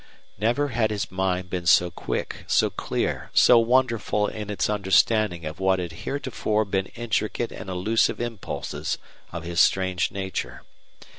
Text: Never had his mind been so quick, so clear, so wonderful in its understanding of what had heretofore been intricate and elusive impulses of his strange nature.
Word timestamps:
Never 0.39 0.69
had 0.69 0.89
his 0.89 1.11
mind 1.11 1.51
been 1.51 1.67
so 1.67 1.91
quick, 1.91 2.43
so 2.47 2.71
clear, 2.71 3.29
so 3.35 3.59
wonderful 3.59 4.25
in 4.25 4.49
its 4.49 4.67
understanding 4.67 5.45
of 5.45 5.59
what 5.59 5.77
had 5.77 5.91
heretofore 5.91 6.65
been 6.65 6.87
intricate 6.95 7.51
and 7.51 7.69
elusive 7.69 8.19
impulses 8.19 8.97
of 9.31 9.43
his 9.43 9.61
strange 9.61 10.09
nature. 10.11 10.63